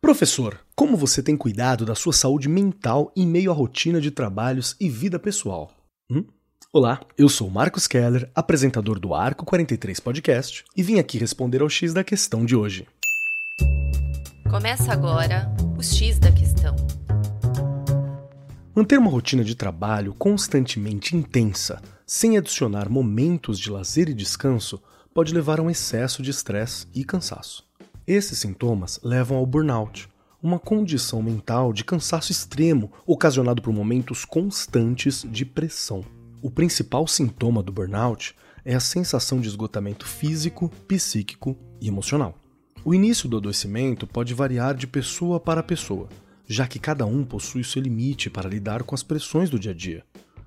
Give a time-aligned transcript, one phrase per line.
[0.00, 4.76] Professor, como você tem cuidado da sua saúde mental em meio à rotina de trabalhos
[4.78, 5.72] e vida pessoal?
[6.08, 6.24] Hum?
[6.72, 11.68] Olá, eu sou Marcos Keller, apresentador do Arco 43 Podcast, e vim aqui responder ao
[11.68, 12.86] X da questão de hoje.
[14.48, 16.76] Começa agora o X da questão.
[18.76, 24.80] Manter uma rotina de trabalho constantemente intensa, sem adicionar momentos de lazer e descanso,
[25.12, 27.67] pode levar a um excesso de estresse e cansaço.
[28.08, 30.08] Esses sintomas levam ao burnout,
[30.42, 36.02] uma condição mental de cansaço extremo ocasionado por momentos constantes de pressão.
[36.40, 38.34] O principal sintoma do burnout
[38.64, 42.34] é a sensação de esgotamento físico, psíquico e emocional.
[42.82, 46.08] O início do adoecimento pode variar de pessoa para pessoa,
[46.46, 49.74] já que cada um possui seu limite para lidar com as pressões do dia a
[49.74, 50.02] dia,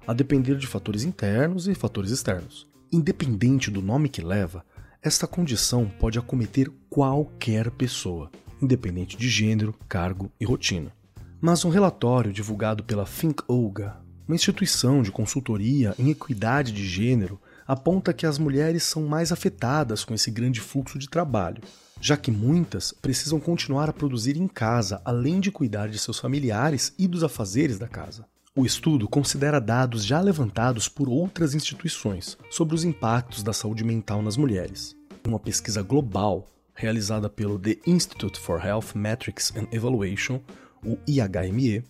[0.08, 2.68] a depender de fatores internos e fatores externos.
[2.92, 4.66] Independente do nome que leva,
[5.04, 8.30] esta condição pode acometer qualquer pessoa,
[8.62, 10.92] independente de gênero, cargo e rotina.
[11.40, 13.96] Mas um relatório divulgado pela Think Olga,
[14.28, 20.04] uma instituição de consultoria em equidade de gênero, aponta que as mulheres são mais afetadas
[20.04, 21.64] com esse grande fluxo de trabalho,
[22.02, 26.94] já que muitas precisam continuar a produzir em casa, além de cuidar de seus familiares
[27.00, 28.26] e dos afazeres da casa.
[28.54, 34.22] O estudo considera dados já levantados por outras instituições sobre os impactos da saúde mental
[34.22, 34.94] nas mulheres.
[35.26, 36.50] Uma pesquisa global
[36.82, 40.42] realizada pelo The Institute for Health Metrics and Evaluation,
[40.84, 41.84] o IHME,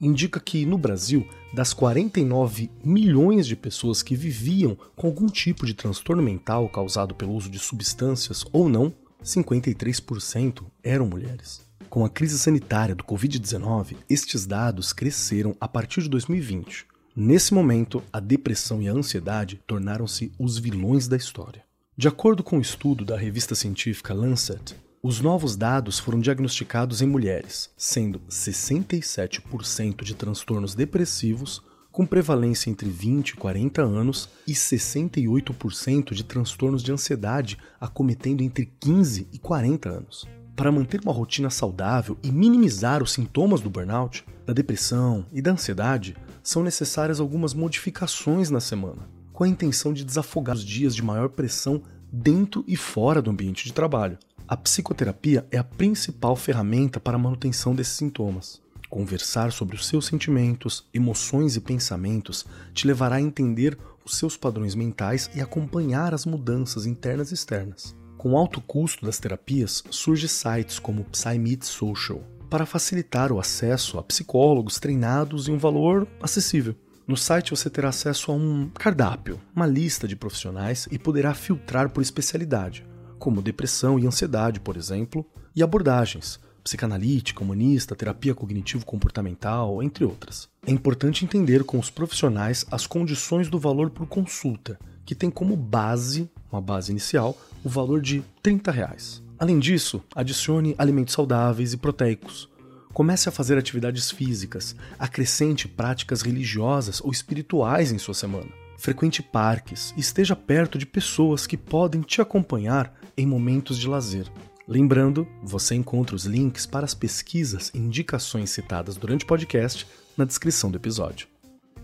[0.00, 5.74] indica que no Brasil, das 49 milhões de pessoas que viviam com algum tipo de
[5.74, 11.60] transtorno mental causado pelo uso de substâncias ou não, 53% eram mulheres.
[11.88, 16.84] Com a crise sanitária do Covid-19, estes dados cresceram a partir de 2020.
[17.14, 21.62] Nesse momento, a depressão e a ansiedade tornaram-se os vilões da história.
[21.94, 27.06] De acordo com um estudo da revista científica Lancet, os novos dados foram diagnosticados em
[27.06, 36.14] mulheres, sendo 67% de transtornos depressivos, com prevalência entre 20 e 40 anos, e 68%
[36.14, 40.26] de transtornos de ansiedade acometendo entre 15 e 40 anos.
[40.56, 45.52] Para manter uma rotina saudável e minimizar os sintomas do burnout, da depressão e da
[45.52, 51.02] ansiedade, são necessárias algumas modificações na semana, com a intenção de desafogar os dias de
[51.02, 51.82] maior pressão
[52.12, 54.18] dentro e fora do ambiente de trabalho.
[54.46, 58.60] A psicoterapia é a principal ferramenta para a manutenção desses sintomas.
[58.90, 62.44] Conversar sobre os seus sentimentos, emoções e pensamentos
[62.74, 67.96] te levará a entender os seus padrões mentais e acompanhar as mudanças internas e externas.
[68.18, 74.02] Com alto custo das terapias, surgem sites como PsyMeet Social para facilitar o acesso a
[74.02, 76.76] psicólogos treinados em um valor acessível.
[77.06, 81.90] No site você terá acesso a um cardápio, uma lista de profissionais e poderá filtrar
[81.90, 82.86] por especialidade,
[83.18, 90.48] como depressão e ansiedade, por exemplo, e abordagens, psicanalítica, humanista, terapia cognitivo-comportamental, entre outras.
[90.64, 95.56] É importante entender com os profissionais as condições do valor por consulta, que tem como
[95.56, 99.22] base, uma base inicial, o valor de 30 reais.
[99.38, 102.48] Além disso, adicione alimentos saudáveis e proteicos.
[102.92, 108.48] Comece a fazer atividades físicas, acrescente práticas religiosas ou espirituais em sua semana.
[108.76, 114.26] Frequente parques e esteja perto de pessoas que podem te acompanhar em momentos de lazer.
[114.66, 119.86] Lembrando, você encontra os links para as pesquisas e indicações citadas durante o podcast
[120.16, 121.28] na descrição do episódio.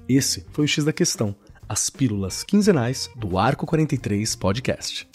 [0.08, 1.34] Esse foi o X da Questão,
[1.68, 5.08] as pílulas quinzenais do Arco 43 Podcast.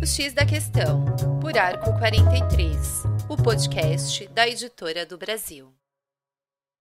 [0.00, 1.04] O X da Questão,
[1.40, 5.72] por Arco 43, o podcast da editora do Brasil.